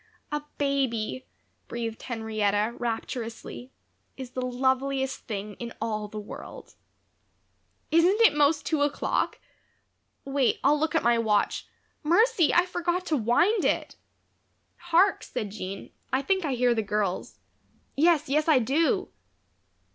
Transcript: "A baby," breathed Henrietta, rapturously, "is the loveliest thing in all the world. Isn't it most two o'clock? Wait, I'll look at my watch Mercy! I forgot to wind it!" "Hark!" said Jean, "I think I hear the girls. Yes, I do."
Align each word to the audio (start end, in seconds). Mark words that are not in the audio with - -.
"A 0.31 0.41
baby," 0.57 1.27
breathed 1.67 2.01
Henrietta, 2.01 2.73
rapturously, 2.79 3.71
"is 4.17 4.31
the 4.31 4.41
loveliest 4.41 5.27
thing 5.27 5.53
in 5.59 5.73
all 5.79 6.07
the 6.07 6.19
world. 6.19 6.73
Isn't 7.91 8.19
it 8.21 8.33
most 8.33 8.65
two 8.65 8.81
o'clock? 8.81 9.39
Wait, 10.25 10.59
I'll 10.63 10.79
look 10.79 10.95
at 10.95 11.03
my 11.03 11.19
watch 11.19 11.67
Mercy! 12.01 12.51
I 12.51 12.65
forgot 12.65 13.05
to 13.05 13.15
wind 13.15 13.63
it!" 13.63 13.95
"Hark!" 14.77 15.21
said 15.21 15.51
Jean, 15.51 15.91
"I 16.11 16.23
think 16.23 16.45
I 16.45 16.53
hear 16.55 16.73
the 16.73 16.81
girls. 16.81 17.37
Yes, 17.95 18.27
I 18.49 18.57
do." 18.57 19.09